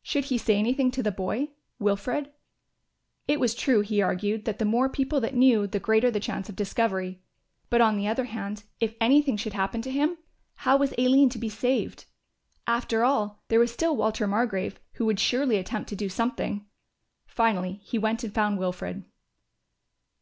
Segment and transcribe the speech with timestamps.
[0.00, 2.32] Should he say anything to the boy, Wilfred?
[3.28, 6.48] It was true, he argued, that the more people that knew, the greater the chance
[6.48, 7.20] of discovery.
[7.68, 10.16] But on the other hand, if anything should happen to him,
[10.54, 12.06] how was Aline to be saved?
[12.66, 16.64] After all there was still Walter Margrove, who would surely attempt to do something.
[17.26, 19.04] Finally he went and found Wilfred.